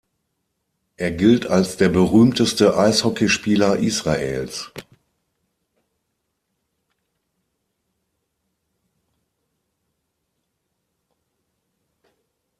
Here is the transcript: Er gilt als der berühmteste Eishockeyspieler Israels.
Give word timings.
Er 0.97 1.11
gilt 1.11 1.45
als 1.45 1.77
der 1.77 1.87
berühmteste 1.89 2.75
Eishockeyspieler 2.75 3.77
Israels. 3.77 4.71